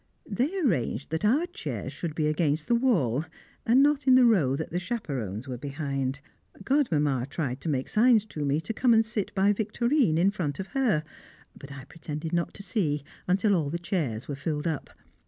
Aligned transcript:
They 0.25 0.57
arranged 0.57 1.11
that 1.11 1.23
our 1.23 1.45
chairs 1.45 1.93
should 1.93 2.15
be 2.15 2.25
against 2.25 2.65
the 2.65 2.73
wall, 2.73 3.23
and 3.67 3.83
not 3.83 4.07
in 4.07 4.15
the 4.15 4.25
row 4.25 4.55
that 4.55 4.71
the 4.71 4.79
chaperons 4.79 5.47
were 5.47 5.59
behind. 5.59 6.21
Godmamma 6.65 7.27
tried 7.29 7.61
to 7.61 7.69
make 7.69 7.87
signs 7.87 8.25
to 8.25 8.43
me 8.43 8.61
to 8.61 8.73
come 8.73 8.95
and 8.95 9.05
sit 9.05 9.31
by 9.35 9.53
Victorine 9.53 10.17
in 10.17 10.31
front 10.31 10.59
of 10.59 10.69
her, 10.69 11.03
but 11.55 11.71
I 11.71 11.85
pretended 11.85 12.33
not 12.33 12.55
to 12.55 12.63
see, 12.63 13.03
until 13.27 13.53
all 13.53 13.69
the 13.69 13.77
chairs 13.77 14.27
were 14.27 14.33
filled 14.33 14.65
up. 14.65 14.89